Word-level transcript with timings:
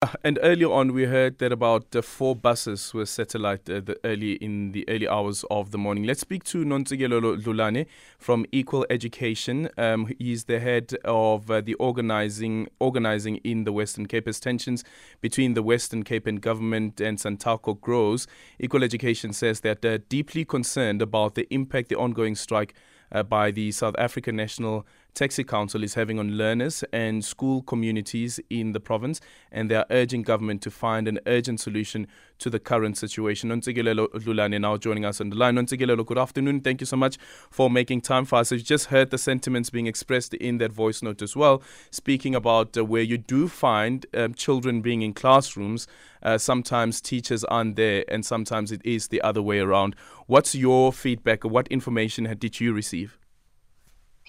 And 0.24 0.38
earlier 0.42 0.70
on, 0.70 0.92
we 0.92 1.06
heard 1.06 1.38
that 1.38 1.52
about 1.52 1.94
uh, 1.94 2.02
four 2.02 2.36
buses 2.36 2.94
were 2.94 3.06
satellite 3.06 3.68
uh, 3.68 3.80
the 3.80 3.98
early 4.04 4.32
in 4.34 4.72
the 4.72 4.88
early 4.88 5.08
hours 5.08 5.44
of 5.50 5.72
the 5.72 5.78
morning. 5.78 6.04
Let's 6.04 6.20
speak 6.20 6.44
to 6.44 6.64
Nontsikelelo 6.64 7.42
Dlulani 7.42 7.86
from 8.18 8.46
Equal 8.52 8.86
Education. 8.90 9.68
Um, 9.76 10.12
he's 10.18 10.44
the 10.44 10.60
head 10.60 10.94
of 11.04 11.50
uh, 11.50 11.60
the 11.60 11.74
organizing 11.74 12.68
organizing 12.78 13.36
in 13.38 13.64
the 13.64 13.72
Western 13.72 14.06
Cape. 14.06 14.28
As 14.28 14.38
tensions 14.38 14.84
between 15.20 15.54
the 15.54 15.62
Western 15.62 16.04
Cape 16.04 16.26
and 16.26 16.40
government 16.40 17.00
and 17.00 17.18
Santaco 17.18 17.80
grows, 17.80 18.28
Equal 18.60 18.84
Education 18.84 19.32
says 19.32 19.60
that 19.60 19.82
they're 19.82 19.98
deeply 19.98 20.44
concerned 20.44 21.02
about 21.02 21.34
the 21.34 21.52
impact 21.52 21.88
the 21.88 21.96
ongoing 21.96 22.36
strike 22.36 22.74
uh, 23.10 23.22
by 23.22 23.50
the 23.50 23.72
South 23.72 23.94
African 23.98 24.36
National 24.36 24.86
Taxi 25.18 25.42
Council 25.42 25.82
is 25.82 25.94
having 25.94 26.20
on 26.20 26.38
learners 26.38 26.84
and 26.92 27.24
school 27.24 27.62
communities 27.62 28.38
in 28.50 28.70
the 28.70 28.78
province, 28.78 29.20
and 29.50 29.68
they 29.68 29.74
are 29.74 29.84
urging 29.90 30.22
government 30.22 30.62
to 30.62 30.70
find 30.70 31.08
an 31.08 31.18
urgent 31.26 31.58
solution 31.58 32.06
to 32.38 32.48
the 32.48 32.60
current 32.60 32.96
situation. 32.96 33.50
Nontsikelelo 33.50 34.06
Dlulani 34.10 34.60
now 34.60 34.76
joining 34.76 35.04
us 35.04 35.20
on 35.20 35.30
the 35.30 35.34
line. 35.34 35.56
Nontsikelelo, 35.56 36.06
good 36.06 36.18
afternoon. 36.18 36.60
Thank 36.60 36.80
you 36.80 36.86
so 36.86 36.96
much 36.96 37.18
for 37.50 37.68
making 37.68 38.02
time 38.02 38.26
for 38.26 38.36
us. 38.36 38.52
I've 38.52 38.62
just 38.62 38.86
heard 38.86 39.10
the 39.10 39.18
sentiments 39.18 39.70
being 39.70 39.88
expressed 39.88 40.34
in 40.34 40.58
that 40.58 40.70
voice 40.70 41.02
note 41.02 41.20
as 41.20 41.34
well, 41.34 41.64
speaking 41.90 42.36
about 42.36 42.76
uh, 42.76 42.84
where 42.84 43.02
you 43.02 43.18
do 43.18 43.48
find 43.48 44.06
um, 44.14 44.34
children 44.34 44.82
being 44.82 45.02
in 45.02 45.14
classrooms. 45.14 45.88
Uh, 46.22 46.38
sometimes 46.38 47.00
teachers 47.00 47.42
aren't 47.42 47.74
there, 47.74 48.04
and 48.06 48.24
sometimes 48.24 48.70
it 48.70 48.82
is 48.84 49.08
the 49.08 49.20
other 49.22 49.42
way 49.42 49.58
around. 49.58 49.96
What's 50.28 50.54
your 50.54 50.92
feedback? 50.92 51.42
What 51.42 51.66
information 51.66 52.32
did 52.38 52.60
you 52.60 52.72
receive? 52.72 53.18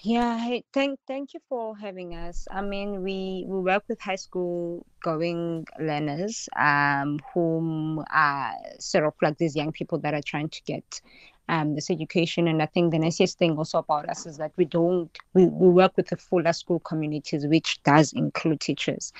Yeah, 0.02 0.38
hey, 0.38 0.64
thank 0.72 0.98
thank 1.06 1.34
you 1.34 1.40
for 1.46 1.76
having 1.76 2.14
us. 2.14 2.48
I 2.50 2.62
mean, 2.62 3.02
we 3.02 3.44
we 3.46 3.60
work 3.60 3.82
with 3.86 4.00
high 4.00 4.16
school 4.16 4.86
going 5.02 5.66
learners, 5.78 6.48
um, 6.58 7.18
whom 7.34 8.02
are 8.10 8.54
sort 8.78 9.04
of 9.04 9.12
like 9.20 9.36
these 9.36 9.54
young 9.54 9.72
people 9.72 9.98
that 9.98 10.14
are 10.14 10.22
trying 10.22 10.48
to 10.48 10.62
get 10.62 11.02
um, 11.50 11.74
this 11.74 11.90
education. 11.90 12.48
And 12.48 12.62
I 12.62 12.66
think 12.66 12.92
the 12.92 12.98
nicest 12.98 13.38
thing 13.38 13.58
also 13.58 13.78
about 13.78 14.08
us 14.08 14.24
is 14.24 14.38
that 14.38 14.52
we 14.56 14.64
don't 14.64 15.10
we, 15.34 15.44
we 15.44 15.68
work 15.68 15.92
with 15.98 16.08
the 16.08 16.16
fuller 16.16 16.54
school 16.54 16.80
communities, 16.80 17.46
which 17.46 17.82
does 17.82 18.14
include 18.14 18.60
teachers. 18.60 19.12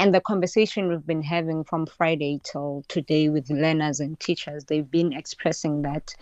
And 0.00 0.12
the 0.12 0.20
conversation 0.20 0.88
we've 0.88 1.06
been 1.06 1.22
having 1.22 1.62
from 1.62 1.86
Friday 1.86 2.40
till 2.42 2.82
today 2.88 3.28
with 3.28 3.48
learners 3.48 4.00
and 4.00 4.18
teachers, 4.18 4.64
they've 4.64 4.90
been 4.90 5.12
expressing 5.12 5.82
that 5.82 6.14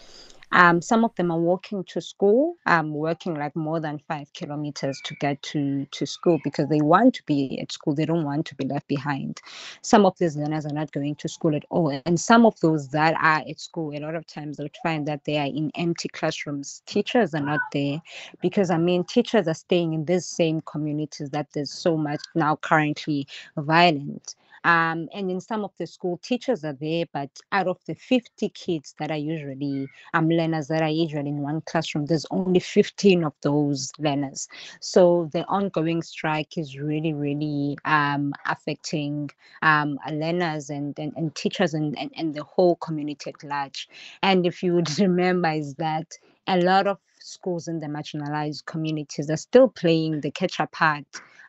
um, 0.54 0.80
some 0.80 1.04
of 1.04 1.14
them 1.16 1.32
are 1.32 1.38
walking 1.38 1.82
to 1.84 2.00
school, 2.00 2.54
um, 2.66 2.94
working 2.94 3.34
like 3.34 3.56
more 3.56 3.80
than 3.80 3.98
five 4.06 4.32
kilometers 4.34 5.00
to 5.04 5.14
get 5.16 5.42
to, 5.42 5.84
to 5.90 6.06
school 6.06 6.38
because 6.44 6.68
they 6.68 6.80
want 6.80 7.14
to 7.14 7.22
be 7.24 7.58
at 7.60 7.72
school. 7.72 7.92
They 7.92 8.06
don't 8.06 8.24
want 8.24 8.46
to 8.46 8.54
be 8.54 8.64
left 8.64 8.86
behind. 8.86 9.40
Some 9.82 10.06
of 10.06 10.16
these 10.18 10.36
learners 10.36 10.64
are 10.64 10.72
not 10.72 10.92
going 10.92 11.16
to 11.16 11.28
school 11.28 11.56
at 11.56 11.64
all. 11.70 12.00
And 12.06 12.20
some 12.20 12.46
of 12.46 12.58
those 12.60 12.88
that 12.90 13.14
are 13.14 13.42
at 13.48 13.58
school, 13.58 13.96
a 13.96 13.98
lot 13.98 14.14
of 14.14 14.28
times 14.28 14.56
they'll 14.56 14.68
find 14.82 15.06
that 15.08 15.24
they 15.24 15.38
are 15.38 15.46
in 15.46 15.72
empty 15.74 16.08
classrooms. 16.08 16.82
Teachers 16.86 17.34
are 17.34 17.40
not 17.40 17.60
there 17.72 18.00
because, 18.40 18.70
I 18.70 18.78
mean, 18.78 19.02
teachers 19.02 19.48
are 19.48 19.54
staying 19.54 19.92
in 19.92 20.04
these 20.04 20.24
same 20.26 20.60
communities 20.60 21.30
that 21.30 21.48
there's 21.52 21.72
so 21.72 21.96
much 21.96 22.20
now 22.36 22.56
currently 22.56 23.26
violent. 23.56 24.36
Um, 24.64 25.08
and 25.12 25.30
in 25.30 25.40
some 25.40 25.62
of 25.64 25.72
the 25.78 25.86
school, 25.86 26.18
teachers 26.22 26.64
are 26.64 26.72
there, 26.72 27.04
but 27.12 27.30
out 27.52 27.68
of 27.68 27.78
the 27.86 27.94
50 27.94 28.48
kids 28.50 28.94
that 28.98 29.10
are 29.10 29.16
usually 29.16 29.88
um, 30.14 30.28
learners 30.28 30.68
that 30.68 30.82
are 30.82 30.88
usually 30.88 31.28
in 31.28 31.42
one 31.42 31.60
classroom, 31.62 32.06
there's 32.06 32.26
only 32.30 32.60
15 32.60 33.24
of 33.24 33.34
those 33.42 33.92
learners. 33.98 34.48
So 34.80 35.28
the 35.32 35.44
ongoing 35.46 36.02
strike 36.02 36.56
is 36.56 36.78
really, 36.78 37.12
really 37.12 37.76
um, 37.84 38.32
affecting 38.46 39.30
um, 39.62 39.98
learners 40.10 40.70
and, 40.70 40.98
and, 40.98 41.12
and 41.16 41.34
teachers 41.34 41.74
and, 41.74 41.96
and, 41.98 42.10
and 42.16 42.34
the 42.34 42.44
whole 42.44 42.76
community 42.76 43.30
at 43.30 43.44
large. 43.44 43.88
And 44.22 44.46
if 44.46 44.62
you 44.62 44.74
would 44.74 44.98
remember, 44.98 45.50
is 45.50 45.74
that 45.74 46.16
a 46.46 46.58
lot 46.60 46.86
of 46.86 46.98
schools 47.20 47.68
in 47.68 47.80
the 47.80 47.86
marginalized 47.86 48.66
communities 48.66 49.30
are 49.30 49.36
still 49.36 49.68
playing 49.68 50.20
the 50.20 50.30
catch 50.30 50.60
up 50.60 50.72
part 50.72 51.04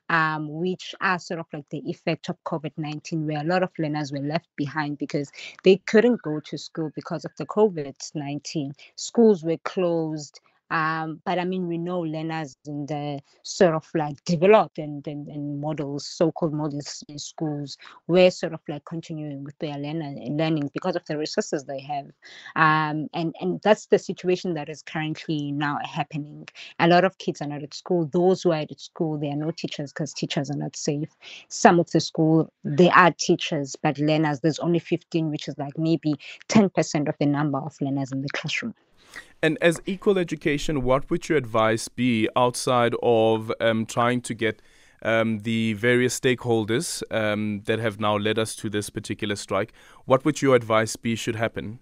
um, 0.09 0.47
which 0.49 0.93
are 1.01 1.19
sort 1.19 1.39
of 1.39 1.47
like 1.53 1.67
the 1.69 1.89
effect 1.89 2.29
of 2.29 2.43
COVID 2.43 2.73
19, 2.77 3.25
where 3.25 3.41
a 3.41 3.45
lot 3.45 3.63
of 3.63 3.71
learners 3.79 4.11
were 4.11 4.19
left 4.19 4.49
behind 4.55 4.97
because 4.97 5.31
they 5.63 5.77
couldn't 5.77 6.21
go 6.21 6.39
to 6.41 6.57
school 6.57 6.91
because 6.95 7.25
of 7.25 7.31
the 7.37 7.45
COVID 7.45 7.95
19. 8.13 8.73
Schools 8.95 9.43
were 9.43 9.57
closed. 9.57 10.39
Um, 10.71 11.21
but 11.25 11.37
I 11.37 11.45
mean, 11.45 11.67
we 11.67 11.77
know 11.77 11.99
learners 11.99 12.57
in 12.65 12.85
the 12.85 13.19
sort 13.43 13.75
of 13.75 13.87
like 13.93 14.23
developed 14.25 14.79
and, 14.79 15.05
and, 15.07 15.27
and 15.27 15.61
models, 15.61 16.07
so-called 16.07 16.53
models 16.53 17.03
in 17.07 17.19
schools, 17.19 17.77
were 18.07 18.31
sort 18.31 18.53
of 18.53 18.61
like 18.67 18.83
continuing 18.85 19.43
with 19.43 19.57
their 19.59 19.77
learning, 19.77 20.37
learning 20.37 20.71
because 20.73 20.95
of 20.95 21.05
the 21.05 21.17
resources 21.17 21.65
they 21.65 21.79
have. 21.79 22.05
Um, 22.55 23.07
and, 23.13 23.35
and 23.39 23.61
that's 23.63 23.85
the 23.87 23.99
situation 23.99 24.53
that 24.55 24.69
is 24.69 24.81
currently 24.81 25.51
now 25.51 25.77
happening. 25.83 26.47
A 26.79 26.87
lot 26.87 27.05
of 27.05 27.17
kids 27.17 27.41
are 27.41 27.47
not 27.47 27.63
at 27.63 27.73
school. 27.73 28.09
Those 28.11 28.43
who 28.43 28.51
are 28.51 28.61
at 28.61 28.79
school, 28.79 29.17
there 29.17 29.31
are 29.31 29.35
no 29.35 29.51
teachers 29.51 29.93
because 29.93 30.13
teachers 30.13 30.49
are 30.49 30.57
not 30.57 30.75
safe. 30.75 31.09
Some 31.49 31.79
of 31.79 31.91
the 31.91 31.99
school, 31.99 32.51
they 32.63 32.89
are 32.89 33.13
teachers, 33.17 33.75
but 33.81 33.99
learners, 33.99 34.39
there's 34.39 34.59
only 34.59 34.79
15, 34.79 35.29
which 35.29 35.47
is 35.47 35.57
like 35.57 35.77
maybe 35.77 36.15
10% 36.49 37.07
of 37.07 37.15
the 37.19 37.25
number 37.25 37.59
of 37.59 37.75
learners 37.81 38.11
in 38.11 38.21
the 38.21 38.29
classroom. 38.29 38.73
And 39.41 39.57
as 39.61 39.81
equal 39.85 40.17
education, 40.17 40.83
what 40.83 41.09
would 41.09 41.29
your 41.29 41.37
advice 41.37 41.87
be 41.87 42.27
outside 42.35 42.95
of 43.03 43.51
um, 43.59 43.85
trying 43.85 44.21
to 44.21 44.33
get 44.33 44.61
um, 45.01 45.39
the 45.39 45.73
various 45.73 46.19
stakeholders 46.19 47.03
um, 47.11 47.61
that 47.65 47.79
have 47.79 47.99
now 47.99 48.17
led 48.17 48.39
us 48.39 48.55
to 48.55 48.69
this 48.69 48.89
particular 48.89 49.35
strike? 49.35 49.71
What 50.05 50.25
would 50.25 50.41
your 50.41 50.55
advice 50.55 50.95
be 50.95 51.15
should 51.15 51.35
happen? 51.35 51.79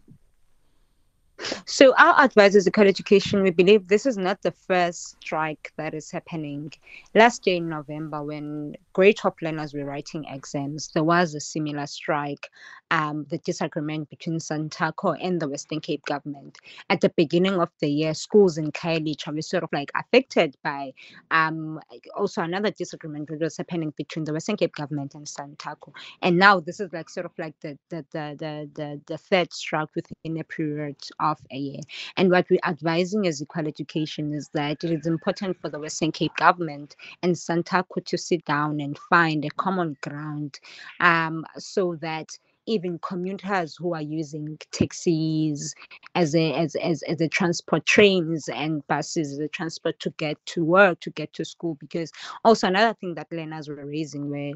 So 1.65 1.93
our 1.97 2.23
advice 2.23 2.55
as 2.55 2.67
Equal 2.67 2.87
Education, 2.87 3.43
we 3.43 3.49
believe 3.49 3.87
this 3.87 4.05
is 4.05 4.17
not 4.17 4.41
the 4.41 4.51
first 4.51 5.17
strike 5.21 5.71
that 5.77 5.93
is 5.93 6.11
happening. 6.11 6.71
Last 7.15 7.47
year 7.47 7.57
in 7.57 7.69
November, 7.69 8.23
when 8.23 8.75
grade 8.93 9.17
top 9.17 9.41
learners 9.41 9.73
were 9.73 9.85
writing 9.85 10.25
exams, 10.25 10.89
there 10.93 11.03
was 11.03 11.35
a 11.35 11.39
similar 11.39 11.85
strike, 11.87 12.49
um, 12.91 13.25
the 13.29 13.39
disagreement 13.39 14.09
between 14.09 14.37
Santaco 14.37 15.17
and 15.19 15.41
the 15.41 15.49
Western 15.49 15.79
Cape 15.79 16.05
government. 16.05 16.59
At 16.89 17.01
the 17.01 17.09
beginning 17.09 17.59
of 17.59 17.69
the 17.79 17.89
year, 17.89 18.13
schools 18.13 18.57
in 18.57 18.71
Khayelitsha 18.71 19.33
were 19.33 19.41
sort 19.41 19.63
of 19.63 19.69
like 19.73 19.91
affected 19.95 20.55
by 20.63 20.93
um, 21.31 21.79
also 22.15 22.41
another 22.41 22.69
disagreement 22.71 23.29
that 23.29 23.39
was 23.39 23.57
happening 23.57 23.93
between 23.97 24.25
the 24.25 24.33
Western 24.33 24.57
Cape 24.57 24.75
government 24.75 25.15
and 25.15 25.25
Santaco. 25.25 25.91
And 26.21 26.37
now 26.37 26.59
this 26.59 26.79
is 26.79 26.93
like 26.93 27.09
sort 27.09 27.25
of 27.25 27.31
like 27.37 27.55
the 27.61 27.77
the 27.89 28.05
the 28.11 28.35
the, 28.37 28.69
the, 28.75 29.01
the 29.07 29.17
third 29.17 29.51
strike 29.51 29.89
within 29.95 30.37
a 30.37 30.43
period 30.43 30.97
of 31.19 31.39
a 31.51 31.57
year. 31.57 31.81
And 32.17 32.29
what 32.29 32.47
we're 32.49 32.59
advising 32.63 33.25
as 33.27 33.41
Equal 33.41 33.67
Education 33.67 34.33
is 34.33 34.49
that 34.53 34.83
it 34.83 34.91
is 34.91 35.07
important 35.07 35.59
for 35.59 35.69
the 35.69 35.79
Western 35.79 36.11
Cape 36.11 36.35
government 36.35 36.95
and 37.23 37.33
Santaco 37.33 38.05
to 38.05 38.17
sit 38.17 38.45
down 38.45 38.79
and 38.83 38.97
find 39.09 39.45
a 39.45 39.49
common 39.51 39.97
ground 40.01 40.59
um, 40.99 41.45
so 41.57 41.95
that 42.01 42.29
even 42.65 42.99
commuters 42.99 43.75
who 43.77 43.93
are 43.93 44.01
using 44.01 44.57
taxis 44.71 45.73
as 46.15 46.35
a 46.35 46.53
as 46.53 46.75
as, 46.75 47.03
as 47.03 47.21
a 47.21 47.27
transport 47.27 47.85
trains 47.85 48.47
and 48.49 48.85
buses 48.87 49.37
a 49.39 49.47
transport 49.49 49.99
to 49.99 50.09
get 50.11 50.37
to 50.45 50.63
work 50.63 50.99
to 51.01 51.09
get 51.11 51.33
to 51.33 51.43
school 51.43 51.75
because 51.75 52.11
also 52.45 52.67
another 52.67 52.95
thing 52.99 53.15
that 53.15 53.31
learners 53.31 53.67
were 53.67 53.85
raising 53.85 54.29
were 54.29 54.53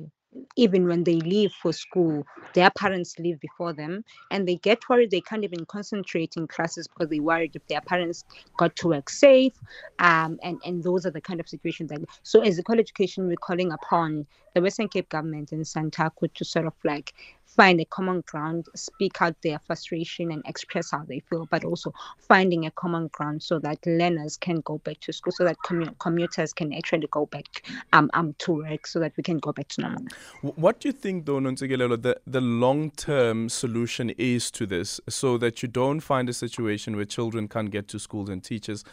even 0.56 0.88
when 0.88 1.04
they 1.04 1.16
leave 1.16 1.52
for 1.52 1.74
school, 1.74 2.26
their 2.54 2.70
parents 2.72 3.18
leave 3.20 3.40
before 3.40 3.74
them, 3.74 4.04
and 4.32 4.48
they 4.48 4.56
get 4.56 4.80
worried 4.90 5.12
they 5.12 5.22
can't 5.22 5.44
even 5.44 5.66
concentrate 5.66 6.36
in 6.38 6.48
classes 6.48 6.88
because 6.88 7.10
they're 7.10 7.22
worried 7.22 7.56
if 7.56 7.66
their 7.68 7.82
parents 7.82 8.24
got 8.58 8.76
to 8.78 8.90
work 8.90 9.10
safe. 9.10 9.54
Um, 10.00 10.40
and, 10.44 10.60
and 10.66 10.84
those 10.84 11.06
are 11.06 11.12
the 11.12 11.22
kind 11.22 11.40
of 11.40 11.48
situations 11.48 11.90
that. 11.90 12.02
So, 12.24 12.42
as 12.42 12.60
Equal 12.60 12.80
Education, 12.80 13.28
we're 13.28 13.38
calling 13.38 13.72
upon 13.72 14.26
the 14.54 14.62
Western 14.62 14.88
Cape 14.90 15.10
government 15.10 15.52
and 15.52 15.64
Santaco 15.64 16.34
to 16.34 16.46
sort 16.46 16.66
of 16.66 16.74
like 16.84 17.14
find 17.47 17.80
a 17.81 17.85
common 17.85 18.22
ground, 18.27 18.66
speak 18.75 19.22
out 19.22 19.36
their 19.42 19.60
frustration 19.66 20.31
and 20.31 20.44
express 20.45 20.92
how 20.92 21.04
they 21.07 21.19
feel, 21.19 21.48
but 21.50 21.63
also 21.63 21.94
finding 22.19 22.66
a 22.66 22.72
common 22.72 23.07
ground 23.07 23.42
so 23.42 23.60
that 23.60 23.77
learners 23.86 24.38
can 24.38 24.62
go 24.62 24.77
back 24.80 25.00
to 25.00 25.13
school, 25.13 25.31
so 25.31 25.44
that 25.44 25.57
commu- 25.66 25.98
commuters 26.00 26.54
can 26.54 26.74
actually 26.74 27.07
go 27.12 27.25
back 27.25 27.66
um, 27.94 28.10
um, 28.13 28.36
to 28.39 28.54
work, 28.54 28.86
so 28.86 29.00
that 29.00 29.13
we 29.18 29.24
can 29.24 29.38
go 29.39 29.51
back 29.51 29.68
to 29.69 29.81
normal. 29.81 30.04
What 30.42 30.80
do 30.80 30.89
you 30.89 30.94
think, 30.94 31.25
though, 31.25 31.39
Nontsikelelo, 31.39 32.01
the, 32.01 32.19
the 32.27 32.42
long 32.42 32.92
term 32.92 33.50
solution 33.50 34.12
is 34.18 34.51
to 34.51 34.66
this 34.66 35.00
so 35.10 35.38
that 35.38 35.62
you 35.63 35.68
don't 35.68 36.01
find 36.01 36.30
a 36.30 36.33
situation 36.33 36.95
where 36.95 37.06
children 37.06 37.48
can't 37.48 37.72
get 37.72 37.88
to 37.89 38.00
schools 38.00 38.30
and 38.30 38.44
teachers 38.44 38.83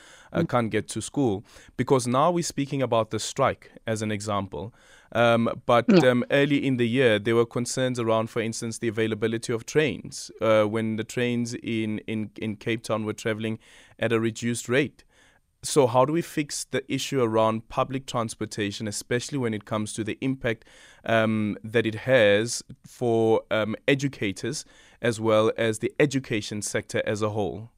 uh, 0.41 0.45
can't 0.45 0.71
get 0.71 0.89
to 0.89 1.01
school? 1.01 1.45
Because 1.77 2.07
now 2.07 2.31
we're 2.31 2.43
speaking 2.43 2.83
about 2.83 3.11
the 3.11 3.19
strike 3.19 3.71
as 3.87 4.03
an 4.03 4.11
example. 4.11 4.75
Um, 5.13 5.63
but 5.67 5.85
yeah. 5.89 6.11
um, 6.11 6.25
early 6.31 6.65
in 6.65 6.77
the 6.77 6.89
year, 6.89 7.19
there 7.19 7.37
were 7.37 7.47
concerns 7.47 8.01
around, 8.01 8.31
for 8.31 8.41
instance, 8.41 8.79
the 8.79 8.89
availability 8.89 9.53
of 9.53 9.65
trains 9.65 10.31
uh, 10.41 10.65
when 10.65 10.97
the 10.97 11.05
trains 11.05 11.55
in, 11.55 11.99
in, 12.07 12.31
in 12.37 12.57
Cape 12.57 12.83
Town 12.83 13.05
were 13.05 13.13
traveling 13.13 13.59
at 13.99 14.13
a 14.13 14.19
reduced 14.19 14.69
rate. 14.69 15.05
So, 15.63 15.87
how 15.87 16.05
do 16.05 16.13
we 16.13 16.21
fix 16.21 16.65
the 16.65 16.85
issue 16.93 17.23
around 17.23 17.71
public 17.71 18.07
transportation, 18.07 18.87
especially 18.87 19.39
when 19.39 19.55
it 19.55 19.65
comes 19.65 19.95
to 19.95 20.05
the 20.05 20.19
impact 20.21 20.67
um, 21.07 21.57
that 21.65 21.87
it 21.87 21.95
has 21.95 22.63
for 22.87 23.43
um, 23.51 23.75
educators 23.89 24.67
as 25.01 25.21
well 25.21 25.53
as 25.57 25.79
the 25.79 25.91
education 25.99 26.61
sector 26.61 27.03
as 27.07 27.23
a 27.23 27.31
whole? 27.31 27.71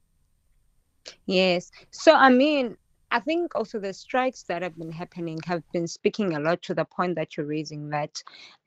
Yes. 1.25 1.71
So, 1.91 2.13
I 2.13 2.29
mean, 2.29 2.77
I 3.11 3.19
think 3.19 3.55
also 3.55 3.79
the 3.79 3.93
strikes 3.93 4.43
that 4.43 4.61
have 4.61 4.77
been 4.77 4.91
happening 4.91 5.39
have 5.45 5.63
been 5.71 5.87
speaking 5.87 6.35
a 6.35 6.39
lot 6.39 6.61
to 6.63 6.73
the 6.73 6.85
point 6.85 7.15
that 7.15 7.37
you're 7.37 7.45
raising 7.45 7.89
that 7.89 8.21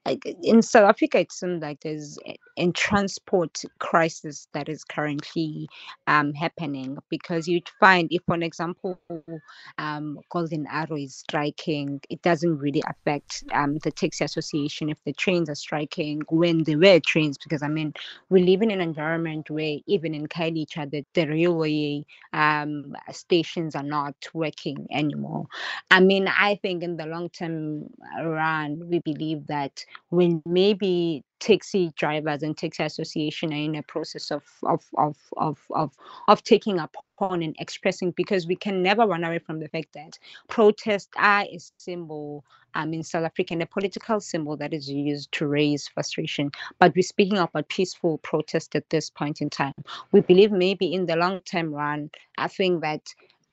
like 0.07 0.25
in 0.43 0.63
South 0.63 0.89
Africa, 0.89 1.19
it 1.21 1.33
seems 1.33 1.63
like 1.63 1.81
there's 1.81 2.19
a 2.57 2.71
transport 2.73 3.63
crisis 3.79 4.49
that 4.53 4.69
is 4.69 4.85
currently 4.85 5.69
um, 6.07 6.33
happening 6.33 6.97
because 7.09 7.47
you'd 7.47 7.69
find 7.81 8.09
if, 8.11 8.23
for 8.27 8.37
example, 8.37 8.99
um, 9.79 10.19
Golden 10.31 10.67
Arrow 10.71 10.97
is 10.97 11.15
striking, 11.17 12.01
it 12.11 12.23
doesn't 12.23 12.59
really 12.59 12.83
affect 12.89 13.45
um, 13.53 13.79
the 13.79 13.91
taxi 13.91 14.25
association 14.25 14.89
if 14.89 14.99
the 15.05 15.13
trains 15.13 15.49
are 15.49 15.55
striking 15.55 16.23
when 16.29 16.65
there 16.65 16.79
were 16.79 17.01
trains 17.01 17.39
because 17.39 17.63
I 17.63 17.69
mean 17.69 17.93
we 18.29 18.43
live 18.43 18.63
in 18.63 18.71
an 18.71 18.81
environment 18.81 19.51
where 19.51 19.79
even 19.87 20.15
in 20.15 20.27
Khayelitsha 20.27 20.91
the, 20.91 21.05
the 21.15 21.27
railway 21.27 22.05
um, 22.33 22.95
stations 23.11 23.75
are 23.75 23.83
not 23.83 24.15
working 24.35 24.87
anymore. 24.91 25.47
I 25.91 26.01
mean 26.01 26.29
I 26.29 26.59
think 26.63 26.83
in 26.83 26.97
the 26.97 27.07
long 27.07 27.29
term 27.31 27.91
run 28.23 28.89
we 28.89 28.99
believe 29.01 29.47
that 29.47 29.85
when 30.11 30.43
maybe 30.47 31.25
taxi 31.39 31.93
drivers 31.97 32.43
and 32.43 32.57
taxi 32.57 32.83
association 32.83 33.53
are 33.53 33.57
in 33.57 33.77
a 33.77 33.83
process 33.83 34.31
of 34.31 34.43
of 34.65 34.85
of 34.97 35.17
of 35.37 35.59
of, 35.71 35.93
of 36.29 36.45
taking 36.45 36.79
upon 36.79 37.43
and 37.43 37.57
expressing 37.59 38.11
because 38.13 38.47
we 38.47 38.57
can 38.57 38.83
never 38.83 39.07
run 39.07 39.25
away 39.25 39.39
from 39.39 39.61
the 39.61 39.69
fact 39.69 39.93
that 39.95 40.19
protests 40.49 41.11
are 41.17 41.43
a 41.43 41.59
symbol 41.79 42.45
um, 42.75 42.93
in 42.95 43.03
South 43.03 43.25
Africa 43.25 43.55
and 43.55 43.63
a 43.63 43.67
political 43.67 44.21
symbol 44.21 44.57
that 44.57 44.73
is 44.73 44.89
used 44.89 45.33
to 45.33 45.47
raise 45.47 45.89
frustration. 45.89 46.51
But 46.79 46.95
we're 46.95 47.03
speaking 47.03 47.39
about 47.39 47.69
peaceful 47.69 48.19
protest 48.19 48.77
at 48.77 48.89
this 48.91 49.11
point 49.11 49.41
in 49.41 49.51
time. 49.51 49.75
We 50.13 50.21
believe 50.21 50.53
maybe 50.53 50.93
in 50.93 51.07
the 51.07 51.17
long 51.17 51.41
term 51.41 51.75
run, 51.75 52.11
I 52.39 52.49
think 52.49 52.83
that 52.83 53.03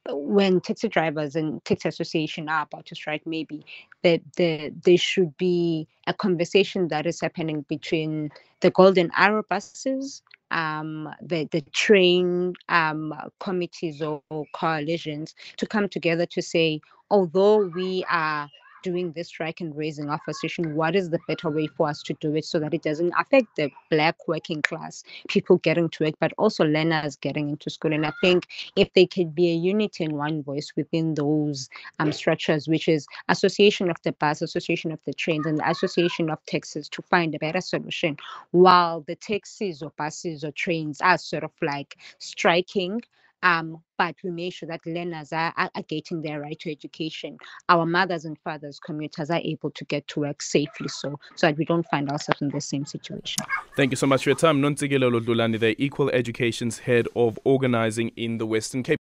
when 0.09 0.62
taxi 0.62 0.88
drivers 0.88 1.36
and 1.36 1.63
taxi 1.65 1.89
association 1.89 2.50
are 2.50 2.63
about 2.63 2.86
to 2.88 2.95
strike, 2.95 3.25
maybe 3.25 3.65
that 4.04 4.21
the, 4.36 4.74
there 4.83 4.98
should 4.98 5.36
be 5.38 5.88
a 6.07 6.13
conversation 6.13 6.88
that 6.89 7.06
is 7.06 7.21
happening 7.21 7.65
between 7.68 8.30
the 8.62 8.71
Golden 8.71 9.12
Arrow 9.15 9.44
buses, 9.50 10.21
um, 10.51 11.09
the 11.21 11.48
the 11.51 11.62
train 11.74 12.54
um, 12.69 13.13
committees 13.39 14.01
or, 14.01 14.21
or 14.30 14.45
coalitions 14.54 15.36
to 15.57 15.68
come 15.68 15.89
together 15.89 16.25
to 16.27 16.42
say, 16.42 16.80
although 17.09 17.68
we 17.68 18.06
are 18.09 18.50
doing 18.87 19.11
this 19.11 19.27
strike 19.27 19.59
and 19.59 19.75
raising 19.75 20.09
our 20.09 20.19
frustration, 20.23 20.73
what 20.73 20.95
is 20.95 21.09
the 21.09 21.19
better 21.27 21.49
way 21.49 21.67
for 21.67 21.89
us 21.89 22.01
to 22.03 22.13
do 22.21 22.33
it 22.35 22.45
so 22.45 22.57
that 22.57 22.73
it 22.73 22.83
doesn't 22.83 23.13
affect 23.19 23.47
the 23.57 23.69
black 23.91 24.15
working 24.29 24.61
class, 24.61 25.03
people 25.27 25.57
getting 25.57 25.89
to 25.89 26.05
work, 26.05 26.15
but 26.21 26.31
also 26.37 26.63
learners 26.63 27.17
getting 27.17 27.49
into 27.49 27.69
school? 27.69 27.91
And 27.93 28.05
I 28.05 28.13
think 28.21 28.47
if 28.77 28.93
there 28.93 29.07
could 29.07 29.35
be 29.35 29.51
a 29.51 29.55
unity 29.55 30.05
and 30.05 30.13
one 30.13 30.41
voice 30.41 30.71
within 30.77 31.15
those 31.15 31.69
um, 31.99 32.13
structures, 32.13 32.69
which 32.69 32.87
is 32.87 33.05
Association 33.27 33.89
of 33.89 33.97
the 34.03 34.13
Bus, 34.13 34.41
Association 34.41 34.93
of 34.93 34.99
the 35.05 35.13
Trains, 35.13 35.45
and 35.45 35.61
Association 35.65 36.29
of 36.29 36.39
Taxis 36.45 36.87
to 36.89 37.01
find 37.01 37.35
a 37.35 37.39
better 37.39 37.61
solution, 37.61 38.15
while 38.51 39.01
the 39.01 39.15
taxis 39.15 39.81
or 39.81 39.91
buses 39.97 40.45
or 40.45 40.51
trains 40.51 41.01
are 41.01 41.17
sort 41.17 41.43
of 41.43 41.51
like 41.61 41.97
striking 42.19 43.01
um, 43.43 43.81
but 43.97 44.15
we 44.23 44.31
make 44.31 44.53
sure 44.53 44.67
that 44.67 44.81
learners 44.85 45.31
are, 45.33 45.53
are, 45.57 45.69
getting 45.87 46.21
their 46.21 46.41
right 46.41 46.59
to 46.59 46.71
education. 46.71 47.37
Our 47.69 47.85
mothers 47.85 48.25
and 48.25 48.37
fathers, 48.39 48.79
commuters 48.79 49.29
are 49.29 49.41
able 49.43 49.71
to 49.71 49.85
get 49.85 50.07
to 50.09 50.21
work 50.21 50.41
safely 50.41 50.87
so, 50.87 51.19
so 51.35 51.47
that 51.47 51.57
we 51.57 51.65
don't 51.65 51.85
find 51.87 52.09
ourselves 52.09 52.41
in 52.41 52.49
the 52.49 52.61
same 52.61 52.85
situation. 52.85 53.43
Thank 53.75 53.91
you 53.91 53.97
so 53.97 54.07
much 54.07 54.23
for 54.23 54.29
your 54.29 54.37
time. 54.37 54.61
Nontsikelelo 54.61 55.19
Dlulani, 55.19 55.59
the 55.59 55.81
Equal 55.83 56.09
Education's 56.09 56.79
Head 56.79 57.07
of 57.15 57.39
Organizing 57.43 58.11
in 58.15 58.37
the 58.37 58.45
Western 58.45 58.83
Cape. 58.83 58.99